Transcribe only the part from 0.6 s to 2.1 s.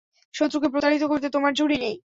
প্রতারিত করতে তোমার জুড়ি নেই।